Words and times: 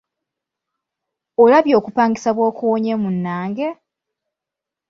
Olabye 1.43 1.73
okupangisa 1.79 2.29
bw’okuwonye 2.35 2.93
munnange! 3.01 3.67